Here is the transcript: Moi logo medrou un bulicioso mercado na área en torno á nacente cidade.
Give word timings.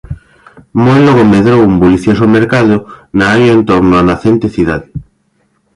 Moi 0.83 0.97
logo 1.05 1.23
medrou 1.33 1.59
un 1.69 1.73
bulicioso 1.83 2.25
mercado 2.37 2.75
na 3.17 3.25
área 3.35 3.55
en 3.57 3.61
torno 3.69 3.93
á 4.01 4.03
nacente 4.09 4.47
cidade. 4.55 4.87